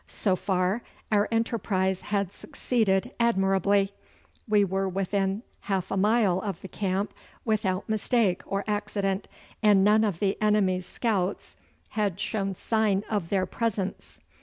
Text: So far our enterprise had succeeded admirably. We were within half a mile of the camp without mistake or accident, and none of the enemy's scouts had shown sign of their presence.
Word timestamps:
So 0.07 0.35
far 0.35 0.81
our 1.11 1.27
enterprise 1.31 2.01
had 2.01 2.31
succeeded 2.33 3.11
admirably. 3.19 3.93
We 4.49 4.65
were 4.65 4.89
within 4.89 5.43
half 5.59 5.91
a 5.91 5.95
mile 5.95 6.39
of 6.41 6.59
the 6.61 6.67
camp 6.67 7.13
without 7.45 7.87
mistake 7.87 8.41
or 8.47 8.63
accident, 8.65 9.27
and 9.61 9.83
none 9.83 10.03
of 10.03 10.17
the 10.17 10.41
enemy's 10.41 10.87
scouts 10.87 11.55
had 11.89 12.19
shown 12.19 12.55
sign 12.55 13.03
of 13.11 13.29
their 13.29 13.45
presence. 13.45 14.19